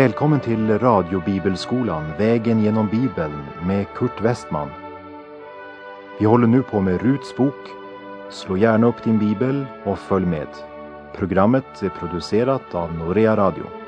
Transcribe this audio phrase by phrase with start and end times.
[0.00, 4.68] Välkommen till radiobibelskolan Vägen genom Bibeln med Kurt Westman.
[6.18, 7.68] Vi håller nu på med Ruts bok.
[8.30, 10.48] Slå gärna upp din bibel och följ med.
[11.16, 13.79] Programmet är producerat av Norea Radio.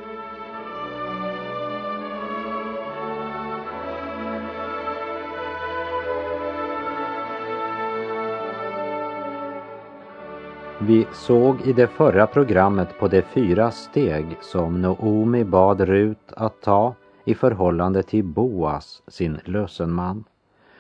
[10.87, 16.61] Vi såg i det förra programmet på de fyra steg som Noomi bad Rut att
[16.63, 20.25] ta i förhållande till Boas, sin lösenman.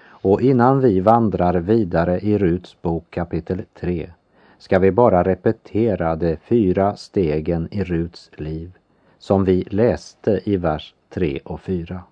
[0.04, 4.10] Och innan vi vandrar vidare i Ruts bok kapitel 3
[4.58, 8.72] ska vi bara repetera de fyra stegen i Ruts liv
[9.18, 12.02] som vi läste i vers 3 och 4.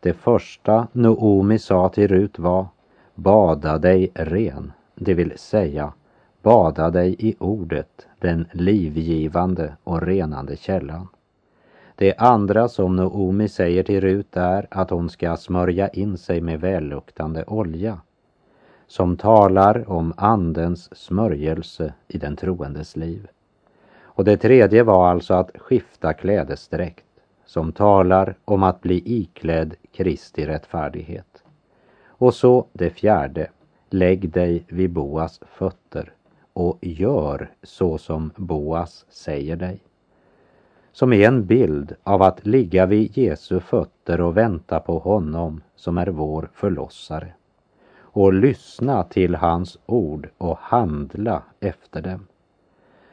[0.00, 2.66] Det första Noomi sa till Rut var
[3.14, 5.92] Bada dig ren, det vill säga
[6.42, 11.08] Bada dig i ordet, den livgivande och renande källan.
[11.94, 16.60] Det andra som Noomi säger till Rut är att hon ska smörja in sig med
[16.60, 18.00] välluktande olja
[18.86, 23.28] som talar om Andens smörjelse i den troendes liv.
[24.00, 27.06] Och det tredje var alltså att skifta klädesdräkt
[27.46, 31.42] som talar om att bli iklädd Kristi rättfärdighet.
[32.06, 33.50] Och så det fjärde,
[33.90, 36.12] lägg dig vid Boas fötter
[36.52, 39.80] och gör så som Boas säger dig.
[40.92, 45.98] Som är en bild av att ligga vid Jesu fötter och vänta på honom som
[45.98, 47.34] är vår förlossare
[48.00, 52.26] och lyssna till hans ord och handla efter dem.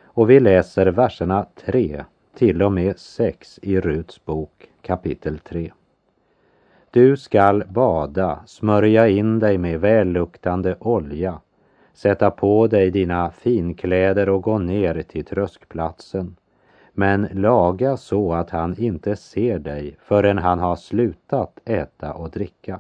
[0.04, 5.72] Och vi läser verserna 3 till och med 6 i Ruts bok kapitel 3.
[6.92, 11.40] Du skall bada, smörja in dig med välluktande olja
[12.00, 16.36] sätta på dig dina finkläder och gå ner till tröskplatsen.
[16.94, 22.80] Men laga så att han inte ser dig förrän han har slutat äta och dricka.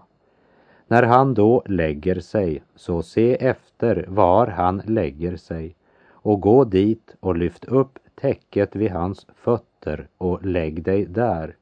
[0.88, 5.76] När han då lägger sig, så se efter var han lägger sig
[6.10, 11.56] och gå dit och lyft upp täcket vid hans fötter och lägg dig där.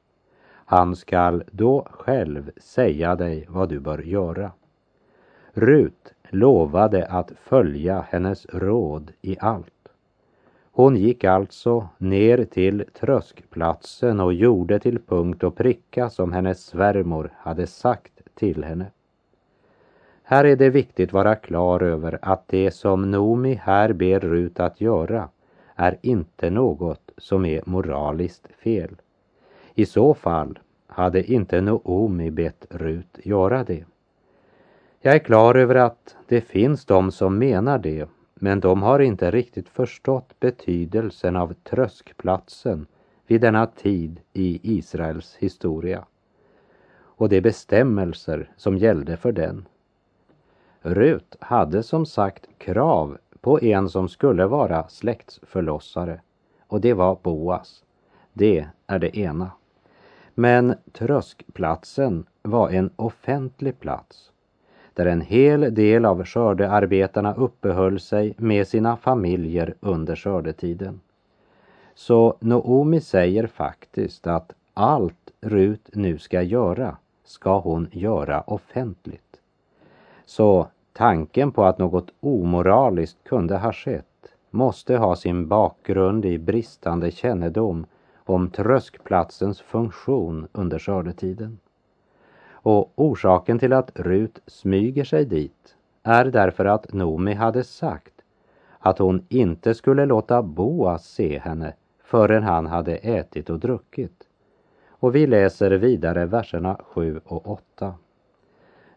[0.50, 4.52] Han skall då själv säga dig vad du bör göra.
[5.52, 9.88] Rut lovade att följa hennes råd i allt.
[10.72, 17.32] Hon gick alltså ner till tröskplatsen och gjorde till punkt och pricka som hennes svärmor
[17.36, 18.86] hade sagt till henne.
[20.22, 24.80] Här är det viktigt vara klar över att det som Nomi här ber Rut att
[24.80, 25.28] göra
[25.74, 28.96] är inte något som är moraliskt fel.
[29.74, 33.84] I så fall hade inte Noomi bett Rut göra det.
[35.00, 39.30] Jag är klar över att det finns de som menar det, men de har inte
[39.30, 42.86] riktigt förstått betydelsen av tröskplatsen
[43.26, 46.04] vid denna tid i Israels historia
[46.96, 49.66] och de bestämmelser som gällde för den.
[50.80, 56.20] Rut hade som sagt krav på en som skulle vara släktsförlossare
[56.66, 57.84] och det var Boas.
[58.32, 59.50] Det är det ena.
[60.34, 64.32] Men tröskplatsen var en offentlig plats
[64.98, 71.00] där en hel del av skördearbetarna uppehöll sig med sina familjer under skördetiden.
[71.94, 79.40] Så Noomi säger faktiskt att allt Rut nu ska göra ska hon göra offentligt.
[80.26, 87.10] Så tanken på att något omoraliskt kunde ha skett måste ha sin bakgrund i bristande
[87.10, 91.58] kännedom om tröskplatsens funktion under skördetiden.
[92.68, 98.12] Och orsaken till att Rut smyger sig dit är därför att Nomi hade sagt
[98.78, 101.72] att hon inte skulle låta Boas se henne
[102.04, 104.24] förrän han hade ätit och druckit.
[104.88, 107.94] Och vi läser vidare verserna 7 och 8.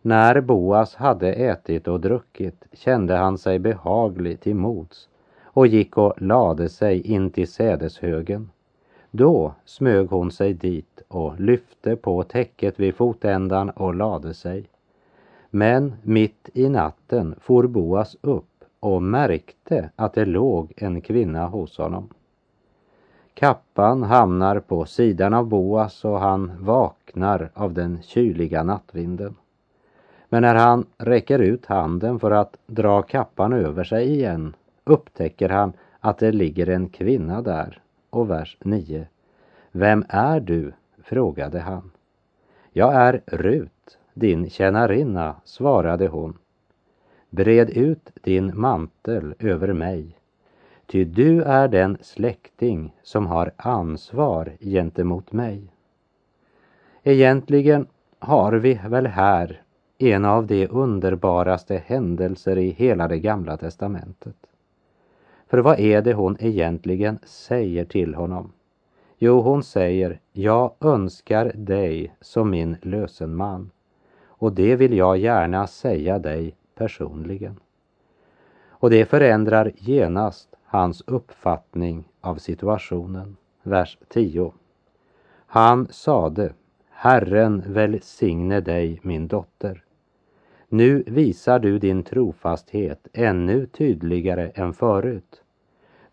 [0.01, 5.09] När Boas hade ätit och druckit kände han sig behaglig till mods
[5.43, 8.50] och gick och lade sig in till sädeshögen.
[9.11, 14.69] Då smög hon sig dit och lyfte på täcket vid fotändan och lade sig.
[15.49, 21.77] Men mitt i natten for Boas upp och märkte att det låg en kvinna hos
[21.77, 22.09] honom.
[23.33, 29.35] Kappan hamnar på sidan av Boas och han vaknar av den kyliga nattvinden.
[30.29, 35.73] Men när han räcker ut handen för att dra kappan över sig igen upptäcker han
[35.99, 37.81] att det ligger en kvinna där
[38.11, 39.07] och vers 9.
[39.71, 40.73] Vem är du?
[41.03, 41.91] frågade han.
[42.71, 46.37] Jag är Rut, din tjänarinna, svarade hon.
[47.29, 50.17] Bred ut din mantel över mig,
[50.85, 55.73] ty du är den släkting som har ansvar gentemot mig.
[57.03, 57.87] Egentligen
[58.19, 59.61] har vi väl här
[59.97, 64.35] en av de underbaraste händelser i hela det gamla testamentet.
[65.51, 68.51] För vad är det hon egentligen säger till honom?
[69.17, 73.71] Jo, hon säger, jag önskar dig som min lösenman
[74.25, 77.59] och det vill jag gärna säga dig personligen.
[78.69, 83.37] Och det förändrar genast hans uppfattning av situationen.
[83.63, 84.53] Vers 10.
[85.45, 86.53] Han sade,
[86.89, 89.83] Herren välsigne dig min dotter.
[90.73, 95.41] Nu visar du din trofasthet ännu tydligare än förut.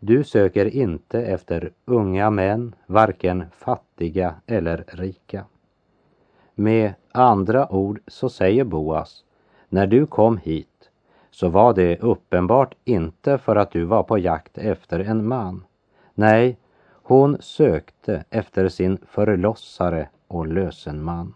[0.00, 5.44] Du söker inte efter unga män, varken fattiga eller rika.
[6.54, 9.24] Med andra ord så säger Boas,
[9.68, 10.90] när du kom hit
[11.30, 15.64] så var det uppenbart inte för att du var på jakt efter en man.
[16.14, 16.58] Nej,
[16.90, 21.34] hon sökte efter sin förlossare och lösenman.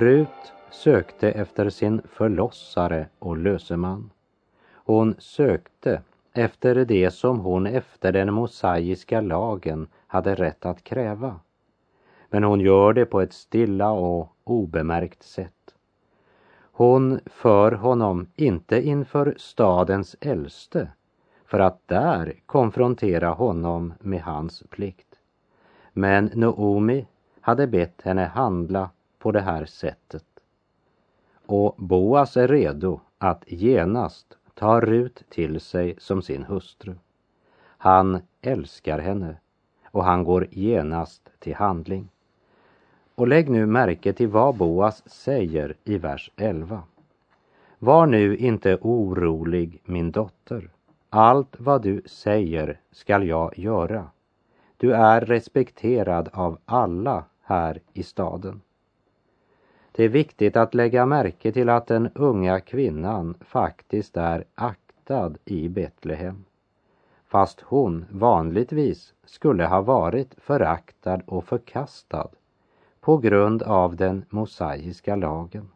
[0.00, 4.10] Rut sökte efter sin förlossare och löseman.
[4.72, 6.02] Hon sökte
[6.32, 11.40] efter det som hon efter den mosaiska lagen hade rätt att kräva.
[12.28, 15.74] Men hon gör det på ett stilla och obemärkt sätt.
[16.72, 20.88] Hon för honom inte inför stadens äldste
[21.46, 25.18] för att där konfrontera honom med hans plikt.
[25.92, 27.06] Men Noomi
[27.40, 30.24] hade bett henne handla på det här sättet.
[31.46, 36.94] Och Boas är redo att genast ta Rut till sig som sin hustru.
[37.62, 39.36] Han älskar henne
[39.84, 42.08] och han går genast till handling.
[43.14, 46.82] Och lägg nu märke till vad Boas säger i vers 11.
[47.78, 50.70] Var nu inte orolig, min dotter.
[51.10, 54.06] Allt vad du säger skall jag göra.
[54.76, 58.60] Du är respekterad av alla här i staden.
[59.92, 65.68] Det är viktigt att lägga märke till att den unga kvinnan faktiskt är aktad i
[65.68, 66.44] Betlehem.
[67.26, 72.28] Fast hon vanligtvis skulle ha varit föraktad och förkastad
[73.00, 75.68] på grund av den mosaiska lagen.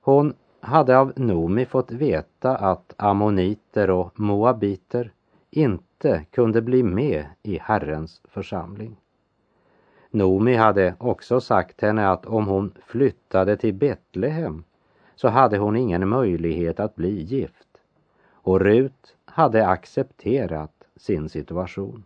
[0.00, 5.12] Hon hade av Nomi fått veta att ammoniter och moabiter
[5.50, 8.96] inte kunde bli med i Herrens församling.
[10.10, 14.64] Nomi hade också sagt henne att om hon flyttade till Betlehem
[15.14, 17.68] så hade hon ingen möjlighet att bli gift.
[18.32, 22.04] Och Rut hade accepterat sin situation.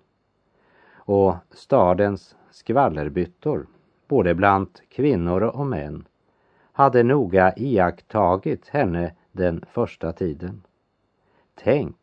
[0.95, 3.67] Och stadens skvallerbyttor,
[4.09, 6.05] både bland kvinnor och män,
[6.73, 10.63] hade noga iakttagit henne den första tiden.
[11.55, 11.97] Tänk,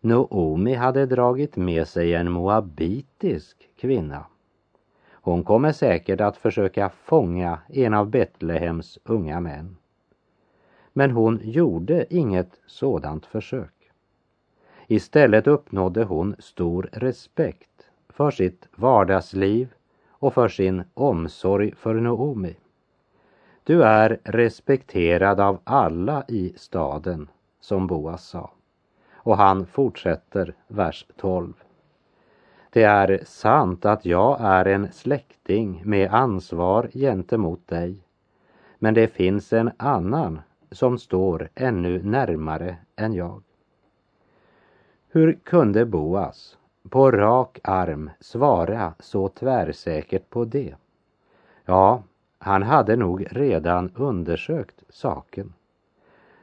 [0.00, 4.24] Noomi hade dragit med sig en moabitisk kvinna
[5.22, 9.76] hon kommer säkert att försöka fånga en av Betlehems unga män.
[10.92, 13.90] Men hon gjorde inget sådant försök.
[14.86, 19.68] Istället uppnådde hon stor respekt för sitt vardagsliv
[20.10, 22.56] och för sin omsorg för Noomi.
[23.64, 27.28] Du är respekterad av alla i staden,
[27.60, 28.50] som Boas sa.
[29.12, 31.52] Och han fortsätter, vers 12.
[32.72, 38.04] Det är sant att jag är en släkting med ansvar gentemot dig.
[38.78, 43.42] Men det finns en annan som står ännu närmare än jag.
[45.08, 46.58] Hur kunde Boas
[46.90, 50.74] på rak arm svara så tvärsäkert på det?
[51.64, 52.02] Ja,
[52.38, 55.52] han hade nog redan undersökt saken.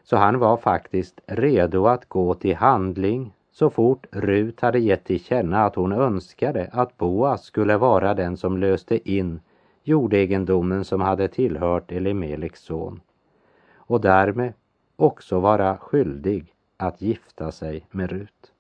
[0.04, 5.24] Så han var faktiskt redo att gå till handling så fort Rut hade gett till
[5.24, 9.40] känna att hon önskade att Boas skulle vara den som löste in
[9.84, 13.02] jordegendomen som hade tillhört Elimeleks son
[13.76, 14.54] och därmed
[14.96, 18.54] också vara skyldig att gifta sig med Rut.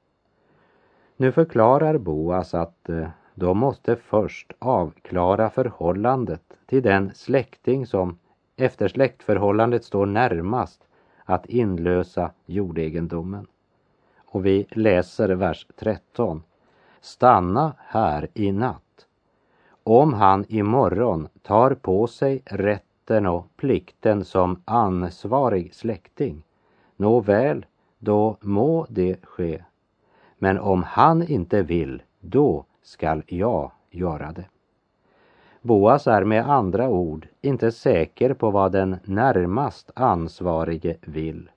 [1.17, 8.17] Nu förklarar Boas att eh, de måste först avklara förhållandet till den släkting som
[8.55, 10.87] efter släktförhållandet står närmast
[11.25, 13.47] att inlösa jordegendomen.
[14.37, 16.43] Och vi läser vers 13.
[17.01, 19.07] Stanna här i natt.
[19.83, 26.43] Om han imorgon tar på sig rätten och plikten som ansvarig släkting,
[26.95, 27.65] nåväl,
[27.99, 29.63] då må det ske.
[30.37, 34.45] Men om han inte vill, då skall jag göra det.
[35.61, 41.49] Boas är med andra ord inte säker på vad den närmast ansvarige vill.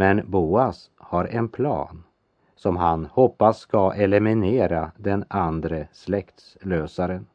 [0.00, 2.04] Men Boas har en plan
[2.56, 7.26] som han hoppas ska eliminera den andre släktslösaren.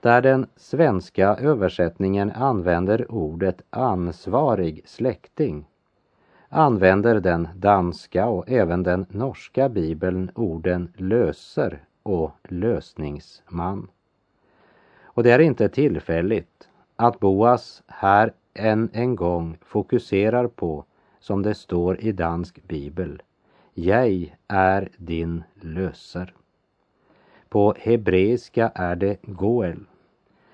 [0.00, 5.66] Där den svenska översättningen använder ordet ansvarig släkting
[6.48, 13.88] använder den danska och även den norska bibeln orden löser och lösningsman.
[15.02, 20.84] Och det är inte tillfälligt att Boas här än en gång fokuserar på,
[21.24, 23.22] som det står i dansk bibel,
[23.74, 26.34] Jag är din löser.
[27.48, 29.84] På hebreiska är det Goel,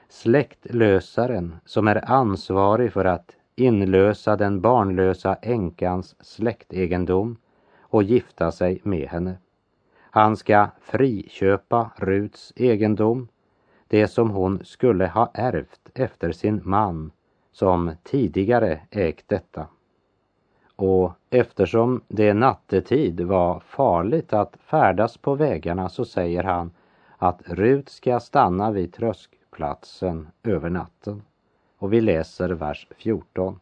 [0.08, 7.36] släktlösaren som är ansvarig för att inlösa den barnlösa änkans släktegendom
[7.80, 9.36] och gifta sig med henne.
[10.00, 13.28] Han ska friköpa Ruts egendom
[13.88, 17.12] det som hon skulle ha ärvt efter sin man
[17.52, 19.66] som tidigare ägt detta.
[20.82, 26.70] Och eftersom det nattetid var farligt att färdas på vägarna så säger han
[27.16, 31.22] att Rut ska stanna vid tröskplatsen över natten.
[31.78, 33.60] Och vi läser vers 14.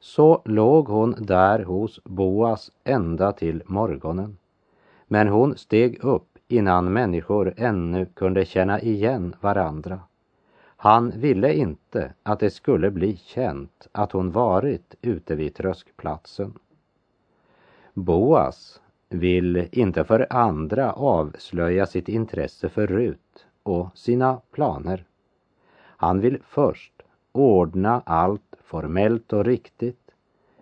[0.00, 4.38] Så låg hon där hos Boas ända till morgonen.
[5.06, 10.00] Men hon steg upp innan människor ännu kunde känna igen varandra.
[10.84, 16.54] Han ville inte att det skulle bli känt att hon varit ute vid tröskplatsen.
[17.94, 25.04] Boas vill inte för andra avslöja sitt intresse för Rut och sina planer.
[25.76, 30.10] Han vill först ordna allt formellt och riktigt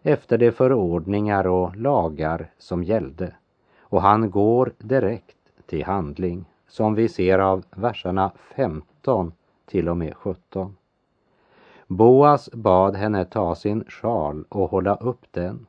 [0.02, 3.34] efter de förordningar och lagar som gällde
[3.80, 9.32] och han går direkt till handling som vi ser av verserna 15
[9.72, 10.76] till och med 17.
[11.86, 15.66] Boas bad henne ta sin sjal och hålla upp den.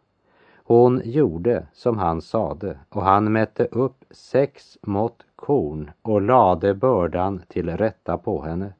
[0.55, 7.41] Hon gjorde som han sade och han mätte upp sex mått korn och lade bördan
[7.47, 8.73] till rätta på henne.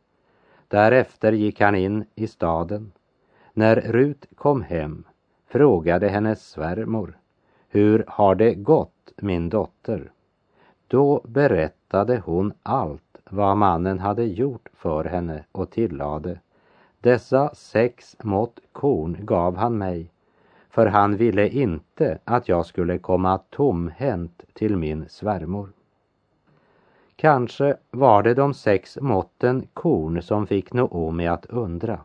[0.68, 2.92] Därefter gick han in i staden.
[3.54, 5.04] När Rut kom hem
[5.48, 7.18] frågade hennes svärmor,
[7.70, 10.12] hur har det gått min dotter?
[10.88, 11.83] Då berättade
[12.26, 16.40] hon allt vad mannen hade gjort för henne och tillade
[17.00, 20.14] dessa sex mått korn gav han mig
[20.74, 25.70] för han ville inte att jag skulle komma tomhänt till min svärmor.
[27.16, 32.00] Kanske var det de sex måtten korn som fick Noomi att undra.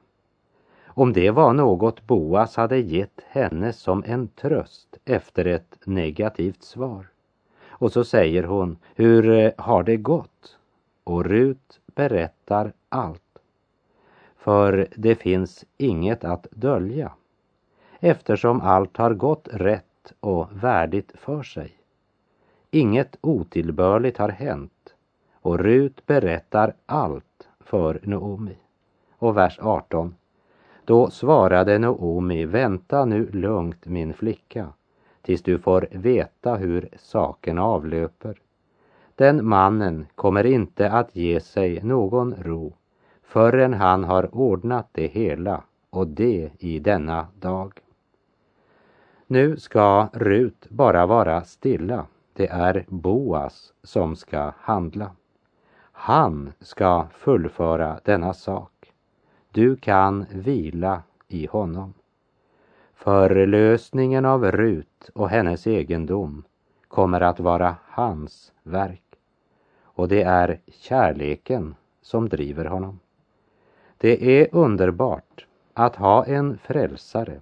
[0.87, 7.07] Om det var något Boas hade gett henne som en tröst efter ett negativt svar.
[7.79, 10.57] Och så säger hon, hur eh, har det gått?
[11.05, 13.39] Och Rut berättar allt.
[14.37, 17.13] För det finns inget att dölja
[18.01, 21.73] eftersom allt har gått rätt och värdigt för sig.
[22.71, 24.95] Inget otillbörligt har hänt
[25.33, 28.57] och Rut berättar allt för Noomi.
[29.19, 30.15] Och vers 18.
[30.85, 34.73] Då svarade Noomi, vänta nu lugnt min flicka
[35.29, 38.41] tills du får veta hur saken avlöper.
[39.15, 42.75] Den mannen kommer inte att ge sig någon ro
[43.23, 47.73] förrän han har ordnat det hela och det i denna dag.
[49.27, 52.07] Nu ska Rut bara vara stilla.
[52.33, 55.11] Det är Boas som ska handla.
[55.93, 58.93] Han ska fullföra denna sak.
[59.51, 61.95] Du kan vila i honom.
[63.01, 66.45] Förlösningen av Rut och hennes egendom
[66.89, 69.03] kommer att vara hans verk.
[69.83, 73.01] Och det är kärleken som driver honom.
[73.99, 77.41] Det är underbart att ha en frälsare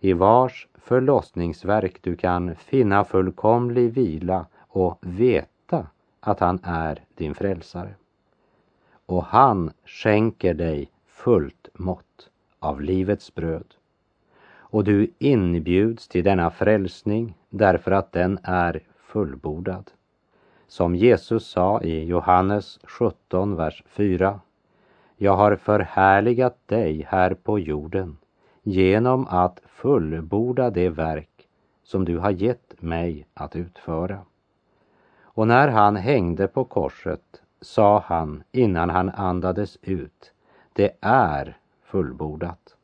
[0.00, 5.86] i vars förlossningsverk du kan finna fullkomlig vila och veta
[6.20, 7.94] att han är din frälsare.
[9.06, 13.74] Och han skänker dig fullt mått av livets bröd
[14.72, 19.90] och du inbjuds till denna frälsning därför att den är fullbordad.
[20.66, 24.40] Som Jesus sa i Johannes 17, vers 4.
[25.16, 28.16] Jag har förhärligat dig här på jorden
[28.62, 31.48] genom att fullborda det verk
[31.82, 34.18] som du har gett mig att utföra.
[35.22, 40.32] Och när han hängde på korset sa han innan han andades ut,
[40.72, 42.76] det är fullbordat.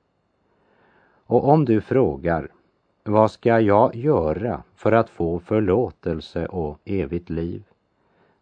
[1.28, 2.49] Och om du frågar,
[3.04, 7.62] vad ska jag göra för att få förlåtelse och evigt liv?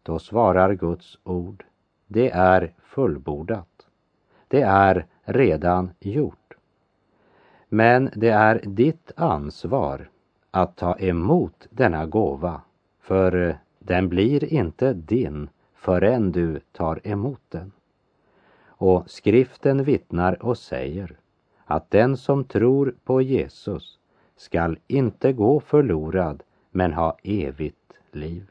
[0.02, 1.64] Då svarar Guds ord,
[2.06, 3.86] det är fullbordat.
[4.48, 6.54] Det är redan gjort.
[7.68, 10.08] Men det är ditt ansvar
[10.50, 12.60] att ta emot denna gåva,
[13.00, 17.72] för den blir inte din förrän du tar emot den.
[18.66, 21.16] Och skriften vittnar och säger
[21.66, 23.98] att den som tror på Jesus
[24.36, 28.50] skall inte gå förlorad men ha evigt liv.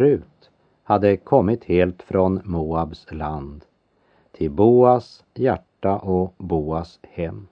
[0.00, 0.50] Rut
[0.82, 3.64] hade kommit helt från Moabs land
[4.32, 7.46] till Boas hjärta och Boas hem.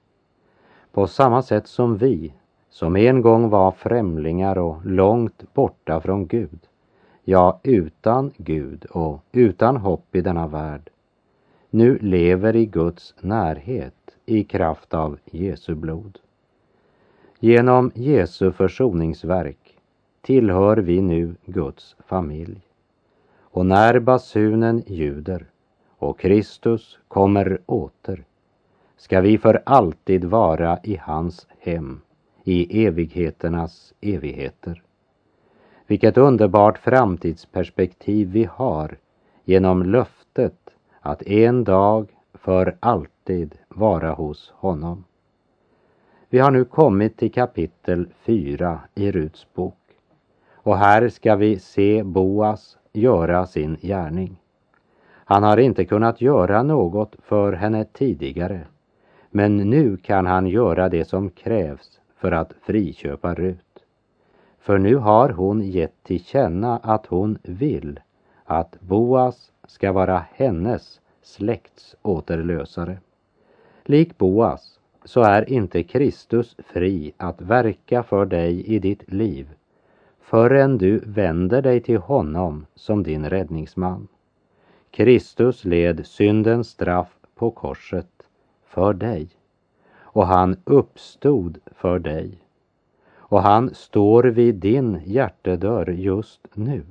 [0.92, 2.32] På samma sätt som vi,
[2.70, 6.58] som en gång var främlingar och långt borta från Gud,
[7.24, 10.90] ja, utan Gud och utan hopp i denna värld,
[11.70, 16.18] nu lever i Guds närhet i kraft av Jesu blod.
[17.40, 19.67] Genom Jesu försoningsverk
[20.20, 22.61] tillhör vi nu Guds familj.
[23.40, 25.46] Och när basunen ljuder
[25.98, 28.24] och Kristus kommer åter
[28.96, 32.00] ska vi för alltid vara i hans hem
[32.44, 34.83] i evigheternas evigheter.
[35.87, 38.98] Vilket underbart framtidsperspektiv vi har
[39.44, 45.04] genom löftet att en dag för alltid vara hos honom.
[46.28, 49.74] Vi har nu kommit till kapitel 4 i Ruts bok.
[50.68, 54.40] Och här ska vi se Boas göra sin gärning.
[55.11, 58.61] Han har inte kunnat göra något för henne tidigare,
[59.31, 63.85] men nu kan han göra det som krävs för att friköpa Rut.
[64.59, 68.00] För nu har hon gett till känna att hon vill
[68.44, 72.98] att Boas ska vara hennes släkts återlösare.
[73.85, 79.48] Lik Boas så är inte Kristus fri att verka för dig i ditt liv
[80.28, 84.08] förrän du vänder dig till honom som din räddningsman.
[84.90, 88.28] Kristus led syndens straff på korset
[88.66, 89.28] för dig
[90.00, 92.38] och han uppstod för dig.
[93.16, 96.82] Och han står vid din hjärtedörr just nu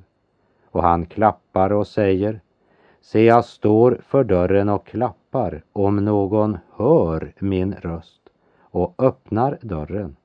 [0.72, 2.42] och han klappar och säger
[3.02, 10.16] Se, jag står för dörren och klappar om någon hör min röst och öppnar dörren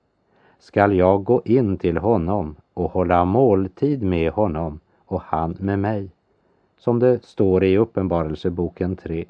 [0.58, 6.10] skall jag gå in till honom och hålla måltid med honom och han med mig,
[6.78, 9.24] som det står i Uppenbarelseboken 3.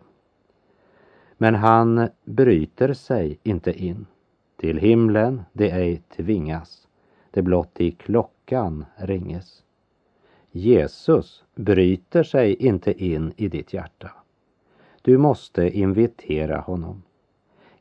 [1.38, 4.06] Men han bryter sig inte in.
[4.56, 6.88] Till himlen det ej tvingas,
[7.30, 9.62] det blott i klockan ringes.
[10.50, 14.10] Jesus bryter sig inte in i ditt hjärta.
[15.02, 17.02] Du måste invitera honom.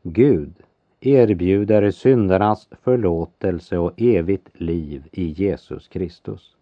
[0.03, 0.53] Gud
[1.01, 6.55] erbjuder syndernas förlåtelse och evigt liv i Jesus Kristus.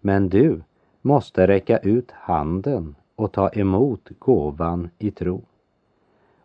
[0.00, 0.62] Men du
[1.02, 5.42] måste räcka ut handen och ta emot gåvan i tro.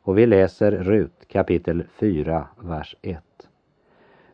[0.02, 3.24] Och vi läser Rut kapitel 4, vers 1.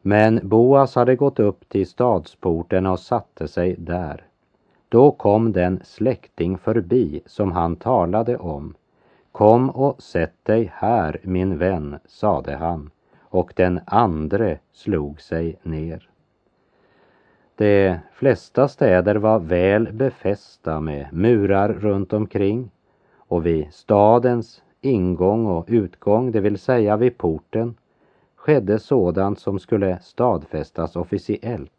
[0.02, 4.24] Men Boas hade gått upp till stadsporten och satte sig där.
[4.90, 8.76] Då kom den släkting förbi som han talade om.
[9.32, 12.90] Kom och sätt dig här, min vän, sade han,
[13.20, 16.10] och den andre slog sig ner.
[17.56, 22.72] De flesta städer var väl befästa med murar runt omkring
[23.18, 27.76] och vid stadens ingång och utgång, det vill säga vid porten,
[28.36, 31.72] skedde sådant som skulle stadfästas officiellt.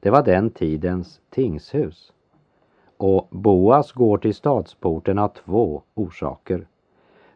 [0.00, 2.12] Det var den tidens tingshus.
[3.02, 6.66] Och Boas går till stadsporten av två orsaker.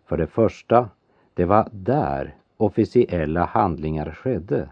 [0.06, 0.88] För det första,
[1.34, 4.68] det var där officiella handlingar skedde.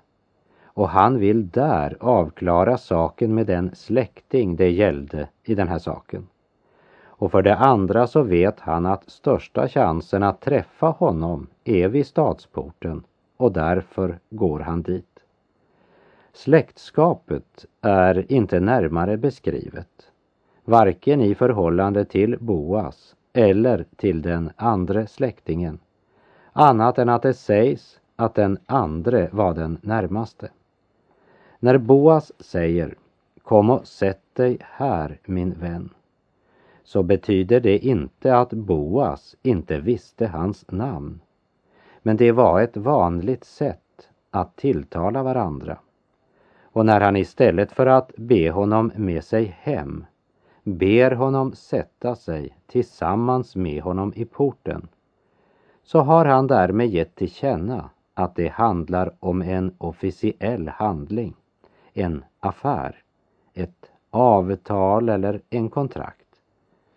[0.65, 6.27] Och han vill där avklara saken med den släkting det gällde i den här saken.
[7.05, 12.07] Och för det andra så vet han att största chansen att träffa honom är vid
[12.07, 13.05] stadsporten
[13.37, 15.21] och därför går han dit.
[16.33, 20.12] Släktskapet är inte närmare beskrivet,
[20.65, 25.79] varken i förhållande till Boas eller till den andre släktingen,
[26.53, 30.49] annat än att det sägs att den andre var den närmaste.
[31.59, 32.95] När Boas säger
[33.43, 35.91] Kom och sätt dig här min vän
[36.85, 41.21] så betyder det inte att Boas inte visste hans namn.
[42.03, 45.79] Men det var ett vanligt sätt att tilltala varandra.
[46.63, 50.05] Och när han istället för att be honom med sig hem
[50.63, 54.89] ber honom sätta sig tillsammans med honom i porten.
[55.83, 61.35] Så har han därmed gett till känna att det handlar om en officiell handling,
[61.93, 63.03] en affär,
[63.55, 66.27] ett avtal eller en kontrakt.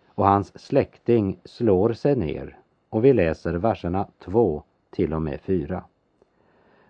[0.06, 2.58] Och hans släkting slår sig ner
[2.90, 5.84] och vi läser verserna 2 till och med 4.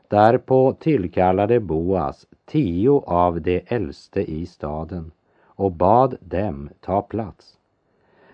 [0.09, 5.13] Därpå tillkallade Boas tio av de äldste i staden
[5.57, 7.59] och bad dem ta plats.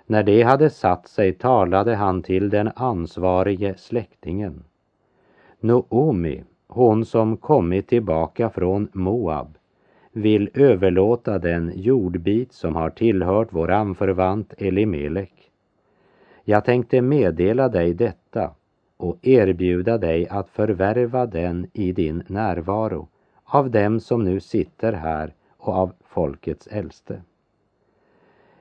[0.06, 4.64] När de hade satt sig talade han till den ansvarige släktingen.
[5.60, 9.58] Noomi, hon som kommit tillbaka från Moab,
[10.12, 15.50] vill överlåta den jordbit som har tillhört vår anförvant Elimelek.
[16.44, 18.50] Jag tänkte meddela dig detta
[18.96, 23.08] och erbjuda dig att förvärva den i din närvaro
[23.44, 27.22] av dem som nu sitter här och av folkets äldste.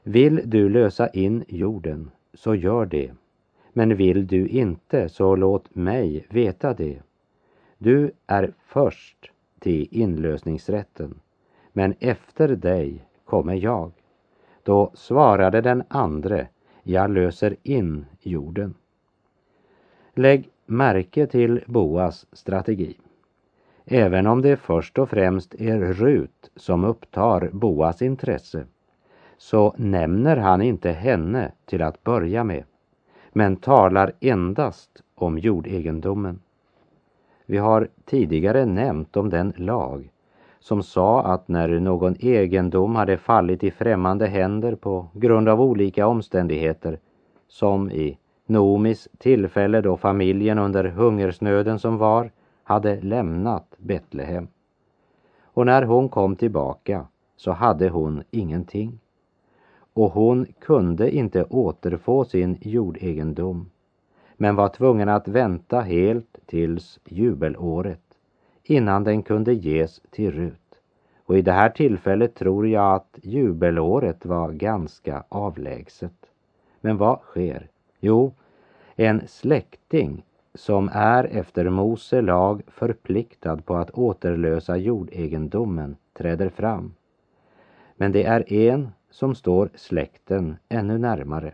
[0.03, 3.11] Vill du lösa in jorden, så gör det.
[3.73, 7.01] Men vill du inte, så låt mig veta det.
[7.77, 11.19] Du är först till inlösningsrätten
[11.73, 13.91] men efter dig kommer jag.
[14.63, 16.47] Då svarade den andre,
[16.83, 18.73] jag löser in jorden.
[20.13, 22.97] Lägg märke till Boas strategi.
[23.85, 28.65] Även om det först och främst är Rut som upptar Boas intresse
[29.37, 32.63] så nämner han inte henne till att börja med
[33.33, 36.39] men talar endast om jordegendomen.
[37.45, 40.09] Vi har tidigare nämnt om den lag
[40.59, 46.07] som sa att när någon egendom hade fallit i främmande händer på grund av olika
[46.07, 46.99] omständigheter,
[47.47, 52.31] som i Nomis tillfälle då familjen under hungersnöden som var
[52.71, 54.47] hade lämnat Betlehem.
[55.43, 58.99] Och när hon kom tillbaka så hade hon ingenting.
[59.93, 63.69] Och hon kunde inte återfå sin jordegendom
[64.37, 68.17] men var tvungen att vänta helt tills jubelåret
[68.63, 70.75] innan den kunde ges till Rut.
[71.25, 76.25] Och i det här tillfället tror jag att jubelåret var ganska avlägset.
[76.81, 77.67] Men vad sker?
[77.99, 78.33] Jo,
[78.95, 86.93] en släkting som är efter Mose lag förpliktad på att återlösa jordegendomen träder fram.
[87.95, 91.53] Men det är en som står släkten ännu närmare.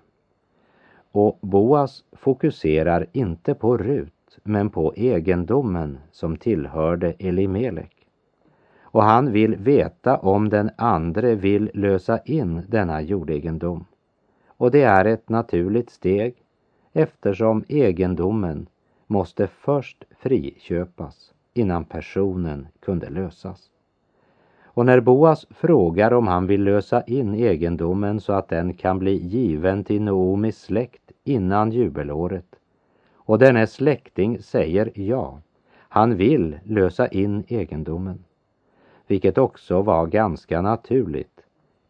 [1.12, 8.08] Och Boas fokuserar inte på Rut men på egendomen som tillhörde Elimelek.
[8.82, 13.86] Och han vill veta om den andre vill lösa in denna jordegendom.
[14.48, 16.36] Och det är ett naturligt steg
[16.94, 18.68] eftersom egendomen
[19.08, 23.70] måste först friköpas innan personen kunde lösas.
[24.64, 29.18] Och när Boas frågar om han vill lösa in egendomen så att den kan bli
[29.18, 32.56] given till Noomis släkt innan jubelåret
[33.28, 35.42] och denne släkting säger ja.
[35.78, 38.24] Han vill lösa in egendomen,
[39.08, 41.42] vilket också var ganska naturligt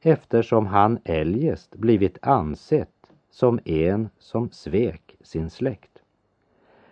[0.02, 5.97] eftersom han eljest blivit ansett som en som svek sin släkt.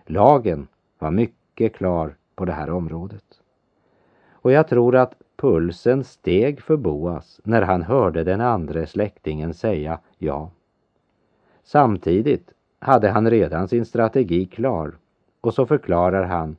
[0.06, 0.68] Lagen
[1.00, 3.24] var mycket klar på det här området.
[4.32, 10.00] Och jag tror att pulsen steg för Boas när han hörde den andra släktingen säga
[10.18, 10.50] ja.
[11.64, 14.94] Samtidigt hade han redan sin strategi klar
[15.42, 16.58] och så förklarar han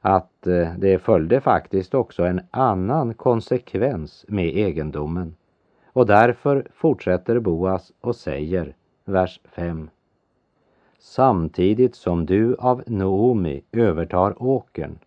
[0.00, 5.34] att eh, det följde faktiskt också en annan konsekvens med egendomen.
[5.92, 9.90] Och därför fortsätter Boas och säger, vers 5.
[11.00, 14.98] Samtidigt som du av Noomi övertar åkern.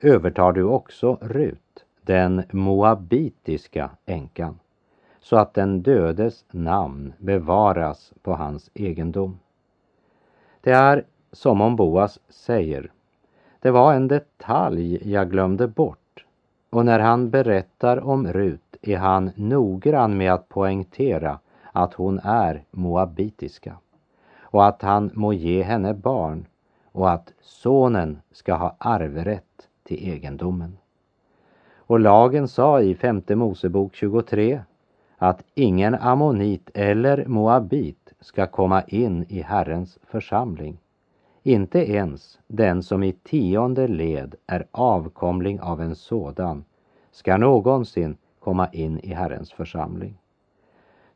[0.00, 4.58] Övertar du också Rut, den moabitiska änkan,
[5.20, 9.38] så att den dödes namn bevaras på hans egendom.
[10.60, 12.90] Det är som om Boas säger,
[13.60, 16.24] det var en detalj jag glömde bort.
[16.70, 21.38] Och när han berättar om Rut är han noggrann med att poängtera
[21.72, 23.76] att hon är moabitiska
[24.50, 26.46] och att han må ge henne barn
[26.92, 30.78] och att sonen ska ha arvrätt till egendomen.
[31.76, 34.60] Och lagen sa i femte Mosebok 23
[35.16, 40.78] att ingen ammonit eller moabit ska komma in i Herrens församling.
[41.42, 46.64] Inte ens den som i tionde led är avkomling av en sådan
[47.10, 50.18] ska någonsin komma in i Herrens församling.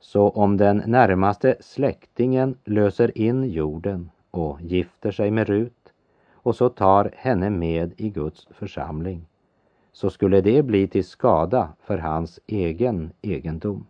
[0.02, 5.92] Så om den närmaste släktingen löser in jorden och gifter sig med Rut
[6.32, 9.26] och så tar henne med i Guds församling
[9.92, 13.86] så skulle det bli till skada för hans egen egendom.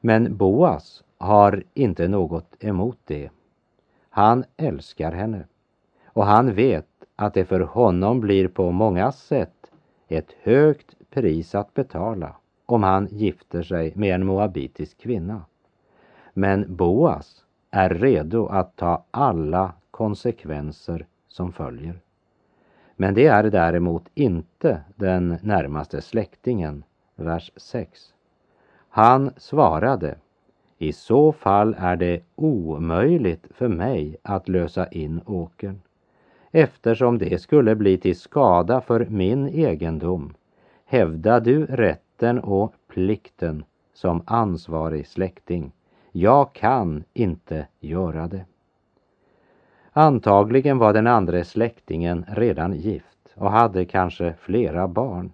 [0.00, 3.30] Men Boas har inte något emot det.
[4.10, 5.44] Han älskar henne
[6.04, 9.70] och han vet att det för honom blir på många sätt
[10.08, 12.36] ett högt pris att betala
[12.72, 15.44] om han gifter sig med en moabitisk kvinna.
[16.34, 22.00] Men Boas är redo att ta alla konsekvenser som följer.
[22.96, 26.84] Men det är däremot inte den närmaste släktingen,
[27.16, 28.14] vers 6.
[28.88, 30.14] Han svarade,
[30.78, 35.80] i så fall är det omöjligt för mig att lösa in åkern,
[36.50, 40.34] eftersom det skulle bli till skada för min egendom.
[40.84, 45.72] Hävda du rätt rätten och plikten som ansvarig släkting.
[46.12, 48.44] Jag kan inte göra det.
[49.92, 55.32] Antagligen var den andra släktingen redan gift och hade kanske flera barn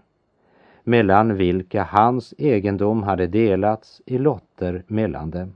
[0.85, 5.53] mellan vilka hans egendom hade delats i lotter mellan dem.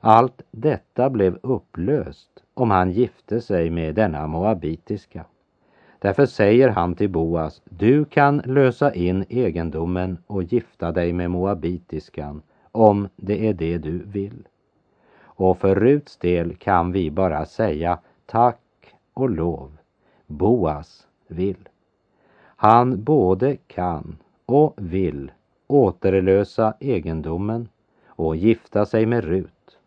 [0.00, 5.24] Allt detta blev upplöst om han gifte sig med denna moabitiska.
[6.00, 12.42] Därför säger han till Boas, du kan lösa in egendomen och gifta dig med moabitiskan
[12.72, 14.48] om det är det du vill.
[15.22, 19.76] Och för Ruts del kan vi bara säga tack och lov.
[20.26, 21.68] Boas vill.
[22.42, 25.32] Han både kan och vill
[25.66, 27.68] återlösa egendomen
[28.06, 29.78] och gifta sig med Rut.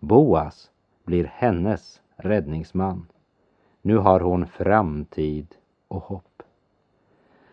[0.00, 0.70] Boas
[1.04, 3.06] blir hennes räddningsman.
[3.86, 5.46] Nu har hon framtid
[5.88, 6.42] och hopp.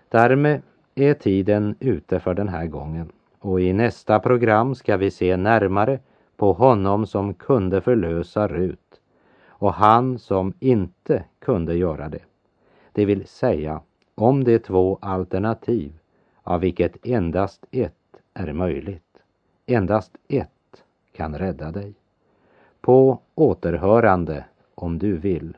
[0.10, 0.62] Därmed
[0.96, 6.00] är tiden ute för den här gången och i nästa program ska vi se närmare
[6.38, 9.02] på honom som kunde förlösa Rut
[9.48, 12.24] och han som inte kunde göra det.
[12.92, 13.82] Det vill säga
[14.16, 15.94] om de två alternativ
[16.44, 19.18] av vilket endast ett är möjligt.
[19.66, 20.84] Endast ett
[21.16, 21.94] kan rädda dig.
[22.82, 25.58] På återhörande om du vill.